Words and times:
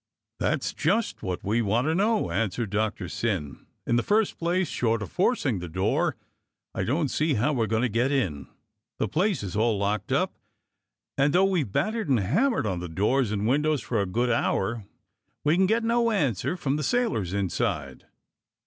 "That's 0.39 0.73
just 0.73 1.21
what 1.21 1.43
we 1.43 1.61
want 1.61 1.85
to 1.85 1.93
know," 1.93 2.31
answered 2.31 2.71
Doc 2.71 2.95
tor 2.95 3.07
Syn. 3.07 3.67
"In 3.85 3.97
the 3.97 4.01
first 4.01 4.39
place, 4.39 4.67
short 4.67 5.03
of 5.03 5.11
forcing 5.11 5.59
the 5.59 5.69
door, 5.69 6.15
I 6.73 6.83
don't 6.83 7.09
see 7.09 7.35
how 7.35 7.53
we're 7.53 7.67
going 7.67 7.83
to 7.83 7.87
get 7.87 8.11
in. 8.11 8.47
The 8.97 9.07
place 9.07 9.43
is 9.43 9.55
all 9.55 9.77
locked 9.77 10.11
up, 10.11 10.33
and, 11.19 11.33
though 11.33 11.45
we 11.45 11.59
have 11.59 11.71
battered 11.71 12.09
and 12.09 12.19
hammered 12.19 12.65
on 12.65 12.79
the 12.79 12.89
doors 12.89 13.31
and 13.31 13.45
windows 13.47 13.81
for 13.83 14.01
a 14.01 14.07
good 14.07 14.31
hour, 14.31 14.85
we 15.43 15.55
can 15.55 15.67
get 15.67 15.83
no 15.83 16.09
answer 16.09 16.57
from 16.57 16.77
the 16.77 16.83
sailors 16.83 17.31
inside." 17.31 18.07